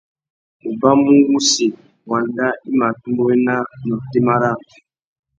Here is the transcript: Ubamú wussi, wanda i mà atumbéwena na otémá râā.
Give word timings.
Ubamú 0.69 1.13
wussi, 1.29 1.67
wanda 2.09 2.47
i 2.69 2.71
mà 2.77 2.85
atumbéwena 2.91 3.55
na 3.87 3.93
otémá 3.99 4.33
râā. 4.41 4.55